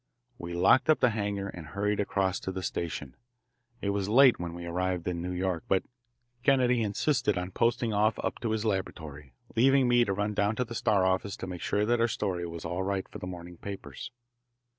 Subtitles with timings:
[0.39, 3.15] We locked up the hangar and hurried across to the station.
[3.81, 5.83] It was late when we arrived in New York, but
[6.41, 10.65] Kennedy insisted on posting off up to his laboratory, leaving me to run down to
[10.65, 13.57] the Star office to make sure that our story was all right for the morning
[13.57, 14.09] papers.